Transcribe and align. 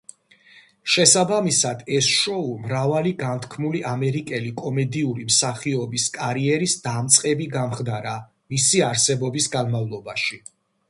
შესაბამისად, 0.91 1.81
ეს 1.97 2.05
შოუ 2.19 2.53
მრავალი 2.61 3.11
განთქმული 3.19 3.81
ამერიკელი 3.89 4.53
კომედიური 4.61 5.25
მსახიობის 5.27 6.05
კარიერის 6.15 6.75
დამწყები 6.87 7.47
გამხდარა 7.57 8.15
მისი 8.55 8.81
არსებობის 8.89 9.51
განმავლობაში. 9.57 10.41